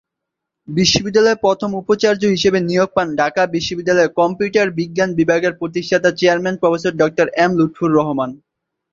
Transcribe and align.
বিশ্ববিদ্যালয়ের 0.67 1.43
প্রথম 1.45 1.69
উপাচার্য 1.81 2.21
হিসেবে 2.35 2.59
নিয়োগ 2.61 2.89
পান 2.95 3.07
ঢাকা 3.17 3.41
বিশ্ববিদ্যালয়ের 3.55 4.15
কম্পিউটার 4.19 4.67
বিজ্ঞান 4.79 5.09
বিভাগের 5.19 5.53
প্রতিষ্ঠাতা 5.59 6.09
chairman 6.19 6.55
professor 6.61 6.93
doctor 7.01 7.27
M 7.43 7.51
Lutfur 7.59 7.89
Rahman. 7.97 8.29